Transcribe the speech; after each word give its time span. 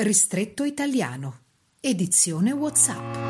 Ristretto 0.00 0.62
Italiano. 0.62 1.40
Edizione 1.80 2.52
WhatsApp. 2.52 3.27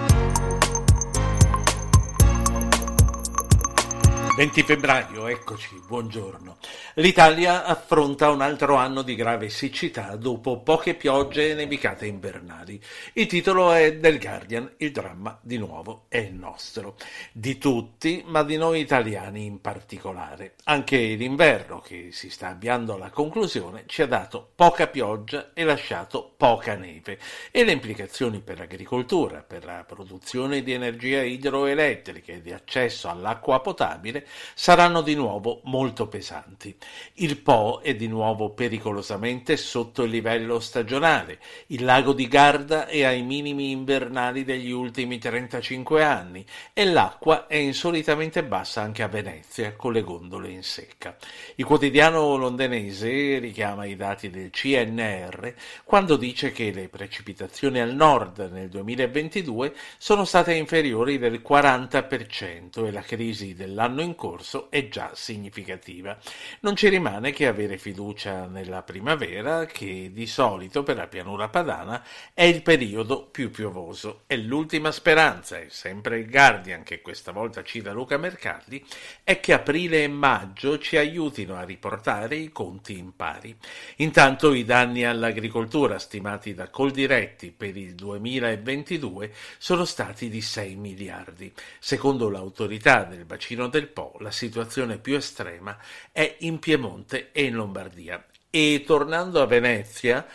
20 4.38 4.62
febbraio, 4.62 5.26
eccoci, 5.26 5.82
buongiorno. 5.84 6.58
L'Italia 6.94 7.64
affronta 7.64 8.30
un 8.30 8.40
altro 8.40 8.76
anno 8.76 9.02
di 9.02 9.16
grave 9.16 9.48
siccità 9.48 10.14
dopo 10.14 10.60
poche 10.60 10.94
piogge 10.94 11.50
e 11.50 11.54
nevicate 11.54 12.06
invernali. 12.06 12.80
Il 13.14 13.26
titolo 13.26 13.72
è 13.72 13.96
del 13.96 14.20
Guardian, 14.20 14.74
il 14.76 14.92
dramma 14.92 15.36
di 15.42 15.58
nuovo 15.58 16.04
è 16.06 16.18
il 16.18 16.34
nostro. 16.34 16.94
Di 17.32 17.58
tutti, 17.58 18.22
ma 18.28 18.44
di 18.44 18.56
noi 18.56 18.78
italiani 18.78 19.44
in 19.44 19.60
particolare. 19.60 20.54
Anche 20.64 20.96
l'inverno, 20.96 21.80
che 21.80 22.10
si 22.12 22.30
sta 22.30 22.50
avviando 22.50 22.94
alla 22.94 23.10
conclusione, 23.10 23.86
ci 23.86 24.02
ha 24.02 24.06
dato 24.06 24.52
poca 24.54 24.86
pioggia 24.86 25.50
e 25.52 25.64
lasciato 25.64 26.34
poca 26.36 26.76
neve. 26.76 27.18
E 27.50 27.64
le 27.64 27.72
implicazioni 27.72 28.38
per 28.38 28.58
l'agricoltura, 28.58 29.42
per 29.42 29.64
la 29.64 29.82
produzione 29.84 30.62
di 30.62 30.72
energia 30.72 31.22
idroelettrica 31.22 32.34
e 32.34 32.40
di 32.40 32.52
accesso 32.52 33.08
all'acqua 33.08 33.58
potabile 33.58 34.26
saranno 34.54 35.02
di 35.02 35.14
nuovo 35.14 35.60
molto 35.64 36.08
pesanti. 36.08 36.76
Il 37.14 37.38
Po 37.38 37.80
è 37.82 37.94
di 37.94 38.08
nuovo 38.08 38.50
pericolosamente 38.50 39.56
sotto 39.56 40.02
il 40.02 40.10
livello 40.10 40.60
stagionale, 40.60 41.38
il 41.68 41.84
lago 41.84 42.12
di 42.12 42.28
Garda 42.28 42.86
è 42.86 43.04
ai 43.04 43.22
minimi 43.22 43.70
invernali 43.70 44.44
degli 44.44 44.70
ultimi 44.70 45.18
35 45.18 46.02
anni 46.02 46.44
e 46.72 46.84
l'acqua 46.84 47.46
è 47.46 47.56
insolitamente 47.56 48.44
bassa 48.44 48.82
anche 48.82 49.02
a 49.02 49.08
Venezia 49.08 49.74
con 49.74 49.92
le 49.92 50.02
gondole 50.02 50.50
in 50.50 50.62
secca. 50.62 51.16
Il 51.56 51.64
quotidiano 51.64 52.36
londinese 52.36 53.38
richiama 53.38 53.84
i 53.84 53.96
dati 53.96 54.30
del 54.30 54.50
CNR 54.50 55.54
quando 55.84 56.16
dice 56.16 56.52
che 56.52 56.70
le 56.72 56.88
precipitazioni 56.88 57.80
al 57.80 57.94
nord 57.94 58.50
nel 58.52 58.68
2022 58.68 59.74
sono 59.98 60.24
state 60.24 60.54
inferiori 60.54 61.18
del 61.18 61.42
40% 61.46 62.86
e 62.86 62.90
la 62.90 63.02
crisi 63.02 63.54
dell'anno 63.54 64.02
in 64.02 64.14
corso 64.18 64.68
è 64.68 64.88
già 64.88 65.12
significativa. 65.14 66.18
Non 66.60 66.74
ci 66.74 66.88
rimane 66.88 67.30
che 67.30 67.46
avere 67.46 67.78
fiducia 67.78 68.46
nella 68.46 68.82
primavera, 68.82 69.64
che 69.64 70.10
di 70.12 70.26
solito 70.26 70.82
per 70.82 70.96
la 70.96 71.06
pianura 71.06 71.48
padana 71.48 72.04
è 72.34 72.42
il 72.42 72.62
periodo 72.62 73.26
più 73.26 73.52
piovoso. 73.52 74.22
È 74.26 74.34
l'ultima 74.34 74.90
speranza, 74.90 75.58
e 75.58 75.68
sempre 75.70 76.18
il 76.18 76.28
Guardian 76.28 76.82
che 76.82 77.00
questa 77.00 77.30
volta 77.30 77.62
cita 77.62 77.92
Luca 77.92 78.18
Mercalli, 78.18 78.84
è 79.22 79.38
che 79.38 79.52
aprile 79.52 80.02
e 80.02 80.08
maggio 80.08 80.78
ci 80.78 80.96
aiutino 80.96 81.54
a 81.54 81.62
riportare 81.62 82.34
i 82.34 82.50
conti 82.50 82.98
in 82.98 83.14
pari. 83.14 83.56
Intanto 83.96 84.52
i 84.52 84.64
danni 84.64 85.04
all'agricoltura 85.04 86.00
stimati 86.00 86.54
da 86.54 86.68
Coldiretti 86.68 87.52
per 87.52 87.76
il 87.76 87.94
2022 87.94 89.32
sono 89.58 89.84
stati 89.84 90.28
di 90.28 90.40
6 90.40 90.74
miliardi. 90.74 91.52
Secondo 91.78 92.28
l'autorità 92.28 93.04
del 93.04 93.24
bacino 93.24 93.68
del 93.68 93.86
Po, 93.86 94.07
la 94.20 94.30
situazione 94.30 94.98
più 94.98 95.16
estrema 95.16 95.76
è 96.12 96.36
in 96.40 96.58
Piemonte 96.58 97.30
e 97.32 97.44
in 97.44 97.54
Lombardia. 97.54 98.24
E 98.50 98.82
tornando 98.86 99.42
a 99.42 99.46
Venezia, 99.46 100.26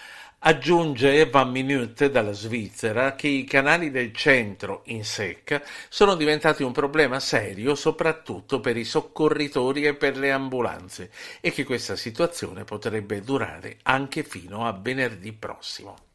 Aggiunge 0.46 1.30
Van 1.30 1.50
Minute 1.50 2.10
dalla 2.10 2.34
Svizzera 2.34 3.16
che 3.16 3.30
i 3.30 3.46
canali 3.46 3.92
del 3.92 4.14
centro 4.14 4.82
in 4.88 5.06
secca 5.06 5.64
sono 5.88 6.16
diventati 6.16 6.64
un 6.64 6.74
problema 6.74 7.22
serio 7.22 7.76
soprattutto 7.76 8.60
per 8.60 8.76
i 8.76 8.84
soccorritori 8.84 9.86
e 9.86 9.94
per 9.94 10.18
le 10.18 10.34
ambulanze 10.34 11.12
e 11.40 11.52
che 11.52 11.64
questa 11.64 11.96
situazione 11.96 12.66
potrebbe 12.66 13.22
durare 13.22 13.78
anche 13.84 14.24
fino 14.24 14.68
a 14.68 14.74
venerdì 14.74 15.32
prossimo. 15.32 16.13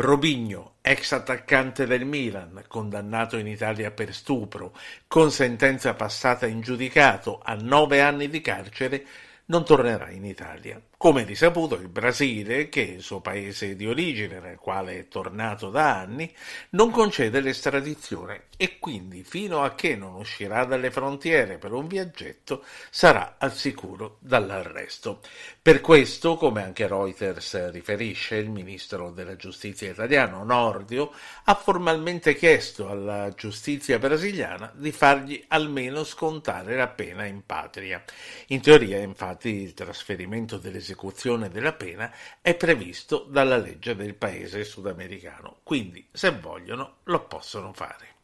Robigno, 0.00 0.76
ex 0.80 1.12
attaccante 1.12 1.86
del 1.86 2.06
Milan, 2.06 2.64
condannato 2.68 3.36
in 3.36 3.46
Italia 3.46 3.90
per 3.90 4.14
stupro, 4.14 4.74
con 5.06 5.30
sentenza 5.30 5.94
passata 5.94 6.46
in 6.46 6.62
giudicato 6.62 7.40
a 7.42 7.54
nove 7.54 8.00
anni 8.00 8.28
di 8.28 8.40
carcere, 8.40 9.04
non 9.46 9.64
tornerà 9.64 10.10
in 10.10 10.24
Italia. 10.24 10.80
Come 11.02 11.24
risaputo, 11.24 11.76
il 11.76 11.88
Brasile, 11.88 12.68
che 12.68 12.86
è 12.86 12.90
il 12.90 13.00
suo 13.00 13.22
paese 13.22 13.74
di 13.74 13.86
origine, 13.86 14.38
nel 14.38 14.58
quale 14.58 14.98
è 14.98 15.08
tornato 15.08 15.70
da 15.70 15.98
anni, 15.98 16.30
non 16.72 16.90
concede 16.90 17.40
l'estradizione 17.40 18.48
e 18.58 18.78
quindi 18.78 19.24
fino 19.24 19.62
a 19.62 19.74
che 19.74 19.96
non 19.96 20.16
uscirà 20.16 20.66
dalle 20.66 20.90
frontiere 20.90 21.56
per 21.56 21.72
un 21.72 21.86
viaggetto 21.86 22.62
sarà 22.90 23.36
al 23.38 23.54
sicuro 23.54 24.18
dall'arresto. 24.20 25.20
Per 25.62 25.80
questo, 25.80 26.36
come 26.36 26.62
anche 26.62 26.86
Reuters 26.86 27.70
riferisce, 27.70 28.36
il 28.36 28.50
ministro 28.50 29.10
della 29.10 29.36
giustizia 29.36 29.88
italiano 29.90 30.44
Nordio 30.44 31.12
ha 31.44 31.54
formalmente 31.54 32.34
chiesto 32.34 32.90
alla 32.90 33.32
giustizia 33.34 33.98
brasiliana 33.98 34.70
di 34.74 34.92
fargli 34.92 35.42
almeno 35.48 36.04
scontare 36.04 36.76
la 36.76 36.88
pena 36.88 37.24
in 37.24 37.40
patria. 37.46 38.04
In 38.48 38.60
teoria, 38.60 38.98
infatti, 38.98 39.48
il 39.48 39.72
trasferimento 39.72 40.58
dell'esecuzione 40.58 40.88
l'esecuzione 40.90 41.48
della 41.48 41.72
pena 41.72 42.12
è 42.40 42.54
previsto 42.56 43.24
dalla 43.28 43.56
legge 43.56 43.94
del 43.94 44.14
paese 44.14 44.64
sudamericano, 44.64 45.60
quindi 45.62 46.06
se 46.10 46.30
vogliono 46.30 46.96
lo 47.04 47.26
possono 47.26 47.72
fare 47.72 48.18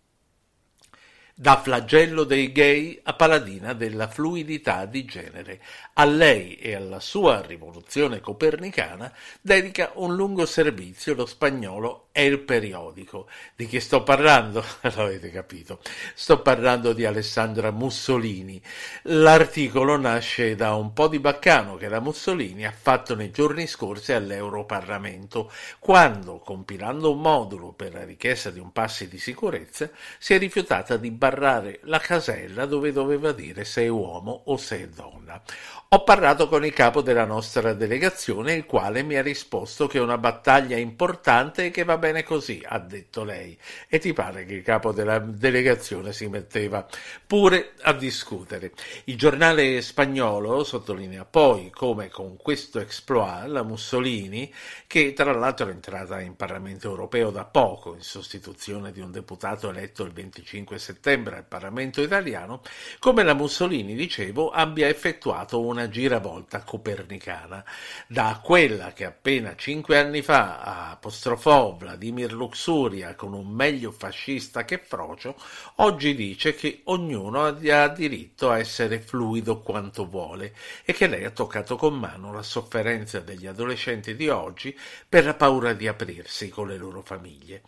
da 1.39 1.61
flagello 1.61 2.25
dei 2.25 2.51
gay 2.51 2.99
a 3.03 3.13
paladina 3.13 3.75
della 3.75 4.09
fluidità 4.09 4.87
di 4.87 5.05
genere. 5.05 5.61
A 5.93 6.07
lei 6.07 6.55
e 6.55 6.75
alla 6.75 6.99
sua 6.99 7.43
rivoluzione 7.43 8.21
copernicana 8.21 9.13
dedica 9.43 9.91
un 9.97 10.17
lungo 10.17 10.47
servizio 10.47 11.13
lo 11.13 11.27
spagnolo 11.27 12.07
El 12.13 12.39
Periodico. 12.39 13.29
Di 13.55 13.67
chi 13.67 13.81
sto 13.81 14.03
parlando? 14.03 14.65
L'avete 14.81 15.31
capito. 15.31 15.81
Sto 16.15 16.41
parlando 16.41 16.95
di 16.95 17.05
Alessandra 17.05 17.71
Mussolini. 17.71 18.59
L'articolo 19.03 19.99
nasce 19.99 20.55
da 20.55 20.75
un 20.75 20.95
po' 20.95 21.09
di 21.09 21.19
baccano 21.19 21.77
che 21.77 21.89
la 21.89 22.01
Mussolini 22.01 22.65
ha 22.65 22.73
fatto 22.73 23.15
nei 23.15 23.31
giorni 23.31 23.67
scorsi 23.67 24.15
all'Europarlamento, 24.15 25.53
quando, 25.81 26.39
compilando 26.39 27.13
un 27.13 27.21
modulo 27.21 27.73
per 27.73 27.93
la 27.93 28.05
richiesta 28.05 28.49
di 28.49 28.59
un 28.59 28.73
passi 28.73 29.07
di 29.07 29.19
sicurezza, 29.19 29.91
si 30.17 30.33
è 30.33 30.39
rifiutata 30.39 30.97
di 30.97 31.11
sbarrare 31.27 31.81
la 31.83 31.99
casella 31.99 32.67
dove 32.67 32.93
doveva 32.93 33.33
dire 33.33 33.65
se 33.65 33.83
è 33.83 33.89
uomo 33.89 34.43
o 34.47 34.57
se 34.57 34.83
è 34.83 34.89
donna. 34.89 35.43
Ho 35.91 36.03
parlato 36.03 36.49
con 36.49 36.65
il 36.65 36.73
capo 36.73 37.01
della 37.01 37.25
nostra 37.25 37.73
delegazione, 37.73 38.55
il 38.55 38.67
quale 38.67 39.05
mi 39.05 39.15
ha 39.15 39.23
risposto 39.23 39.87
che 39.87 39.99
è 39.99 40.01
una 40.01 40.19
battaglia 40.19 40.77
importante 40.77 41.67
e 41.67 41.71
che 41.71 41.85
va 41.85 41.97
bene 41.97 42.25
così, 42.25 42.61
ha 42.67 42.79
detto 42.81 43.23
lei. 43.23 43.57
E 43.89 43.99
ti 43.99 44.13
pare 44.13 44.45
che 44.45 44.55
il 44.55 44.63
capo 44.63 44.93
della 44.93 45.21
delegazione 45.21 46.13
si 46.13 46.27
metteva 46.27 46.87
pure 47.25 47.75
a 47.83 47.93
discutere. 47.93 48.73
Il 49.05 49.17
giornale 49.17 49.81
spagnolo 49.81 50.65
sottolinea 50.65 51.25
poi 51.25 51.71
come 51.71 52.09
con 52.09 52.37
questo 52.37 52.81
exploit 52.81 53.47
la 53.47 53.63
Mussolini, 53.63 54.53
che 54.89 55.13
tra 55.13 55.33
l'altro 55.33 55.69
è 55.69 55.71
entrata 55.71 56.21
in 56.21 56.35
Parlamento 56.35 56.89
europeo 56.89 57.31
da 57.31 57.45
poco 57.45 57.95
in 57.95 58.03
sostituzione 58.03 58.91
di 58.91 59.01
un 59.01 59.13
deputato 59.13 59.71
eletto 59.71 60.03
il 60.03 60.13
25 60.13 60.79
settembre 60.81 61.16
al 61.17 61.45
Parlamento 61.45 62.03
italiano, 62.03 62.63
come 62.99 63.23
la 63.23 63.35
Mussolini, 63.35 63.95
dicevo, 63.95 64.51
abbia 64.51 64.89
effettuato 64.89 65.61
una 65.61 65.89
giravolta 65.89 66.63
copernicana, 66.63 67.65
da 68.07 68.41
quella 68.43 68.93
che 68.93 69.05
appena 69.05 69.55
cinque 69.57 69.99
anni 69.99 70.23
fa 70.23 70.91
apostrofò 70.91 71.75
Vladimir 71.75 72.33
Luxuria 72.33 73.15
con 73.15 73.33
un 73.33 73.49
meglio 73.49 73.91
fascista 73.91 74.65
che 74.65 74.79
frocio, 74.79 75.37
oggi 75.77 76.15
dice 76.15 76.55
che 76.55 76.83
ognuno 76.85 77.45
ha 77.45 77.89
diritto 77.89 78.51
a 78.51 78.59
essere 78.59 79.01
fluido 79.01 79.61
quanto 79.61 80.07
vuole 80.07 80.55
e 80.85 80.93
che 80.93 81.07
lei 81.07 81.25
ha 81.25 81.31
toccato 81.31 81.77
con 81.77 81.95
mano 81.99 82.33
la 82.33 82.43
sofferenza 82.43 83.21
degli 83.21 83.47
adolescenti 83.47 84.15
di 84.15 84.29
oggi 84.29 84.79
per 85.09 85.25
la 85.25 85.35
paura 85.35 85.73
di 85.73 85.89
aprirsi 85.89 86.49
con 86.49 86.69
le 86.69 86.77
loro 86.77 87.03
famiglie, 87.03 87.63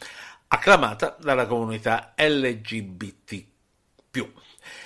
acclamata 0.49 1.17
dalla 1.21 1.47
comunità 1.47 2.15
LGBT 2.17 3.47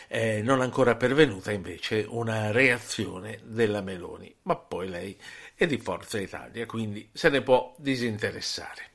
eh, 0.08 0.42
non 0.42 0.60
ancora 0.60 0.94
pervenuta 0.94 1.52
invece 1.52 2.04
una 2.06 2.50
reazione 2.50 3.40
della 3.44 3.80
Meloni, 3.80 4.34
ma 4.42 4.56
poi 4.56 4.88
lei 4.88 5.18
è 5.54 5.66
di 5.66 5.78
Forza 5.78 6.20
Italia, 6.20 6.66
quindi 6.66 7.08
se 7.12 7.30
ne 7.30 7.40
può 7.40 7.74
disinteressare 7.78 8.90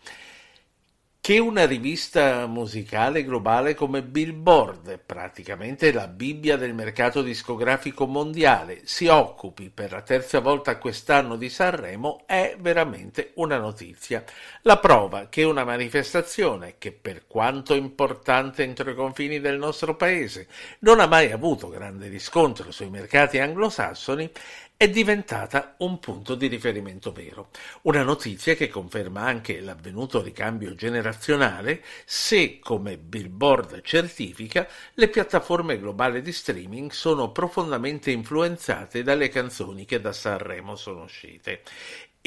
che 1.27 1.39
una 1.39 1.65
rivista 1.65 2.45
musicale 2.45 3.25
globale 3.25 3.73
come 3.75 4.01
Billboard, 4.01 4.97
praticamente 5.05 5.91
la 5.91 6.07
Bibbia 6.07 6.55
del 6.55 6.73
mercato 6.73 7.21
discografico 7.21 8.07
mondiale, 8.07 8.83
si 8.85 9.07
occupi 9.07 9.69
per 9.69 9.91
la 9.91 10.01
terza 10.03 10.39
volta 10.39 10.77
quest'anno 10.77 11.35
di 11.35 11.49
Sanremo 11.49 12.23
è 12.25 12.55
veramente 12.57 13.31
una 13.33 13.57
notizia. 13.57 14.23
La 14.61 14.77
prova 14.77 15.27
che 15.27 15.43
una 15.43 15.65
manifestazione 15.65 16.75
che 16.77 16.93
per 16.93 17.27
quanto 17.27 17.73
importante 17.73 18.63
entro 18.63 18.89
i 18.89 18.95
confini 18.95 19.41
del 19.41 19.57
nostro 19.57 19.97
paese 19.97 20.47
non 20.79 21.01
ha 21.01 21.07
mai 21.07 21.33
avuto 21.33 21.67
grande 21.67 22.07
riscontro 22.07 22.71
sui 22.71 22.89
mercati 22.89 23.37
anglosassoni 23.37 24.31
è 24.77 24.87
diventata 24.87 25.73
un 25.79 25.97
punto 25.97 26.35
di 26.35 26.45
riferimento 26.45 27.11
vero. 27.11 27.49
Una 27.81 28.03
notizia 28.03 28.53
che 28.53 28.67
conferma 28.69 29.21
anche 29.21 29.59
l'avvenuto 29.59 30.21
ricambio 30.21 30.75
generazionale 30.75 31.83
se, 32.05 32.59
come 32.59 32.99
Billboard 32.99 33.81
certifica, 33.81 34.67
le 34.93 35.07
piattaforme 35.09 35.79
globali 35.79 36.21
di 36.21 36.31
streaming 36.31 36.91
sono 36.91 37.31
profondamente 37.31 38.11
influenzate 38.11 39.01
dalle 39.01 39.29
canzoni 39.29 39.83
che 39.83 39.99
da 39.99 40.13
Sanremo 40.13 40.75
sono 40.75 41.05
uscite 41.05 41.63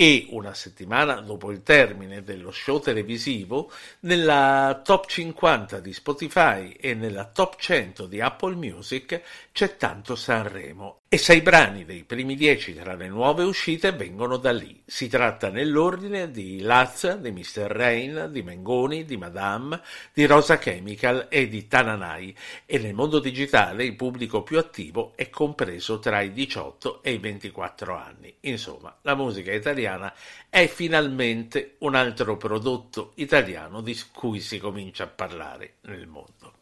e 0.01 0.29
una 0.31 0.55
settimana 0.55 1.21
dopo 1.21 1.51
il 1.51 1.63
termine 1.63 2.23
dello 2.23 2.51
show 2.53 2.81
televisivo, 2.81 3.71
nella 4.01 4.81
top 4.83 5.07
50 5.07 5.79
di 5.79 5.93
Spotify 5.93 6.71
e 6.71 6.95
nella 6.95 7.27
top 7.27 7.57
100 7.59 8.07
di 8.07 8.19
Apple 8.19 8.55
Music 8.55 9.21
c'è 9.53 9.77
tanto 9.77 10.17
Sanremo 10.17 11.01
e 11.13 11.19
sei 11.19 11.43
brani 11.43 11.85
dei 11.85 12.05
primi 12.05 12.35
dieci 12.35 12.73
tra 12.73 12.95
le 12.95 13.09
nuove 13.09 13.43
uscite 13.43 13.93
vengono 13.93 14.37
da 14.37 14.53
lì. 14.53 14.81
Si 14.87 15.09
tratta 15.09 15.51
nell'ordine 15.51 16.31
di 16.31 16.61
Laz, 16.61 17.17
di 17.17 17.33
Mr. 17.33 17.67
Rain, 17.67 18.29
di 18.31 18.43
Mengoni, 18.43 19.05
di 19.05 19.17
Madame, 19.17 19.83
di 20.15 20.25
Rosa 20.25 20.57
Chemical 20.57 21.27
e 21.29 21.49
di 21.49 21.67
Tananai 21.67 22.35
e 22.65 22.79
nel 22.79 22.95
mondo 22.95 23.19
digitale 23.19 23.85
il 23.85 23.97
pubblico 23.97 24.43
più 24.45 24.57
attivo 24.57 25.13
è 25.17 25.29
compreso 25.29 25.99
tra 25.99 26.21
i 26.21 26.33
18 26.33 27.03
e 27.03 27.13
i 27.13 27.19
24 27.19 27.95
anni. 27.95 28.33
Insomma, 28.43 28.97
la 29.03 29.17
musica 29.17 29.53
italiana 29.53 29.90
è 30.49 30.67
finalmente 30.67 31.77
un 31.79 31.95
altro 31.95 32.37
prodotto 32.37 33.13
italiano 33.17 33.81
di 33.81 33.99
cui 34.13 34.41
si 34.41 34.59
comincia 34.59 35.05
a 35.05 35.09
parlare 35.09 35.75
nel 35.83 36.07
mondo. 36.07 36.59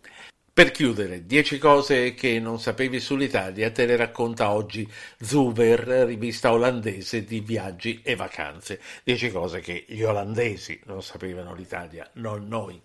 Per 0.58 0.72
chiudere, 0.72 1.24
10 1.24 1.56
cose 1.58 2.14
che 2.14 2.40
non 2.40 2.58
sapevi 2.58 2.98
sull'Italia 2.98 3.70
te 3.70 3.86
le 3.86 3.94
racconta 3.94 4.50
oggi 4.50 4.90
Zuber, 5.20 5.86
rivista 6.04 6.52
olandese 6.52 7.22
di 7.22 7.38
viaggi 7.38 8.00
e 8.02 8.16
vacanze. 8.16 8.80
10 9.04 9.30
cose 9.30 9.60
che 9.60 9.84
gli 9.86 10.02
olandesi 10.02 10.80
non 10.86 11.00
sapevano 11.00 11.54
l'Italia, 11.54 12.10
non 12.14 12.48
noi. 12.48 12.82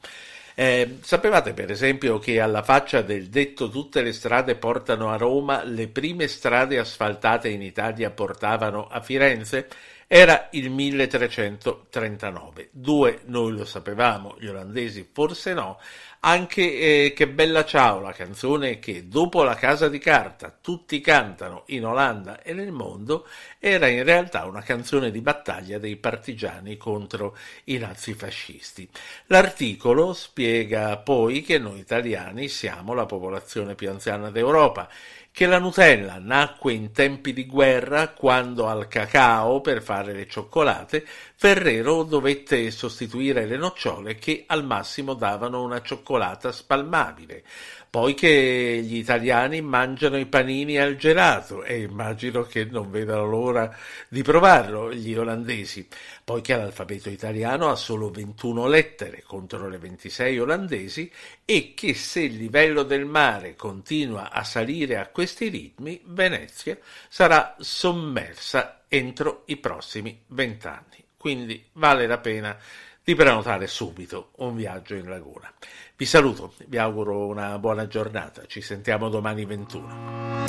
Eh, 0.55 0.99
sapevate 1.01 1.53
per 1.53 1.71
esempio 1.71 2.19
che 2.19 2.39
alla 2.39 2.61
faccia 2.61 3.01
del 3.01 3.29
detto 3.29 3.69
tutte 3.69 4.03
le 4.03 4.13
strade 4.13 4.53
portano 4.55 5.09
a 5.09 5.17
Roma, 5.17 5.63
le 5.63 5.87
prime 5.87 6.27
strade 6.27 6.77
asfaltate 6.77 7.49
in 7.49 7.63
Italia 7.63 8.11
portavano 8.11 8.87
a 8.87 9.01
Firenze? 9.01 9.67
Era 10.05 10.49
il 10.51 10.69
1339. 10.69 12.69
Due 12.71 13.21
noi 13.25 13.53
lo 13.53 13.65
sapevamo, 13.65 14.35
gli 14.37 14.45
olandesi 14.45 15.09
forse 15.11 15.53
no. 15.53 15.79
Anche 16.25 16.61
eh, 16.61 17.13
Che 17.13 17.27
bella 17.27 17.65
ciao, 17.65 17.99
la 17.99 18.13
canzone 18.13 18.79
che 18.79 19.09
dopo 19.09 19.43
la 19.43 19.55
casa 19.55 19.89
di 19.89 19.99
carta 19.99 20.57
tutti 20.61 21.01
cantano 21.01 21.63
in 21.67 21.85
Olanda 21.85 22.41
e 22.41 22.53
nel 22.53 22.71
mondo, 22.71 23.27
era 23.59 23.87
in 23.87 24.05
realtà 24.05 24.45
una 24.45 24.61
canzone 24.61 25.11
di 25.11 25.19
battaglia 25.19 25.79
dei 25.79 25.97
partigiani 25.97 26.77
contro 26.77 27.35
i 27.65 27.77
nazifascisti. 27.77 28.87
L'articolo 29.25 30.13
spiega 30.13 30.95
poi 30.95 31.41
che 31.41 31.57
noi 31.57 31.79
italiani 31.79 32.47
siamo 32.47 32.93
la 32.93 33.05
popolazione 33.05 33.75
più 33.75 33.89
anziana 33.89 34.31
d'Europa 34.31 34.87
che 35.33 35.47
la 35.47 35.57
Nutella 35.57 36.19
nacque 36.19 36.73
in 36.73 36.91
tempi 36.91 37.33
di 37.33 37.47
guerra 37.47 38.09
quando 38.09 38.67
al 38.67 38.87
cacao 38.87 39.61
per 39.61 39.81
fare 39.81 40.13
le 40.13 40.27
cioccolate 40.27 41.03
Ferrero 41.43 42.03
dovette 42.03 42.69
sostituire 42.69 43.47
le 43.47 43.57
nocciole 43.57 44.15
che 44.15 44.43
al 44.45 44.63
massimo 44.63 45.15
davano 45.15 45.63
una 45.63 45.81
cioccolata 45.81 46.51
spalmabile. 46.51 47.43
Poi 47.89 48.15
che 48.15 48.81
gli 48.83 48.95
italiani 48.95 49.61
mangiano 49.61 50.17
i 50.17 50.25
panini 50.25 50.77
al 50.79 50.95
gelato 50.95 51.63
e 51.63 51.81
immagino 51.81 52.41
che 52.41 52.65
non 52.65 52.89
vedano 52.89 53.25
l'ora 53.25 53.75
di 54.07 54.23
provarlo 54.23 54.91
gli 54.91 55.13
olandesi. 55.13 55.87
Poi 56.23 56.41
che 56.41 56.55
l'alfabeto 56.55 57.09
italiano 57.09 57.69
ha 57.69 57.75
solo 57.75 58.09
21 58.09 58.67
lettere 58.67 59.21
contro 59.21 59.67
le 59.67 59.77
26 59.77 60.39
olandesi 60.39 61.11
e 61.45 61.73
che 61.75 61.93
se 61.93 62.21
il 62.21 62.37
livello 62.37 62.81
del 62.81 63.05
mare 63.05 63.55
continua 63.55 64.31
a 64.31 64.43
salire 64.43 64.97
a 64.97 65.09
questi 65.23 65.47
ritmi, 65.47 66.01
Venezia 66.07 66.77
sarà 67.07 67.55
sommersa 67.57 68.81
entro 68.89 69.43
i 69.45 69.55
prossimi 69.55 70.21
vent'anni. 70.27 71.01
Quindi 71.15 71.65
vale 71.73 72.07
la 72.07 72.17
pena 72.17 72.57
di 73.01 73.15
prenotare 73.15 73.67
subito 73.67 74.31
un 74.39 74.53
viaggio 74.53 74.95
in 74.95 75.07
laguna. 75.07 75.49
Vi 75.95 76.05
saluto, 76.05 76.55
vi 76.67 76.77
auguro 76.77 77.25
una 77.27 77.57
buona 77.57 77.87
giornata, 77.87 78.45
ci 78.47 78.59
sentiamo 78.59 79.07
domani 79.07 79.45
21. 79.45 80.43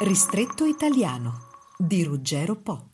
Ristretto 0.00 0.64
italiano 0.64 1.50
di 1.78 2.02
Ruggero 2.02 2.56
Po. 2.56 2.91